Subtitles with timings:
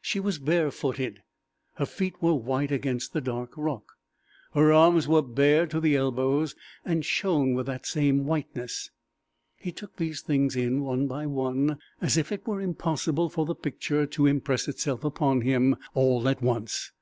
[0.00, 1.24] She was barefooted.
[1.78, 3.94] Her feet were white against the dark rock.
[4.52, 6.54] Her arms were bare to the elbows,
[6.84, 8.92] and shone with that same whiteness.
[9.56, 13.56] He took these things in one by one, as if it were impossible for the
[13.56, 16.92] picture to impress itself upon him all at once.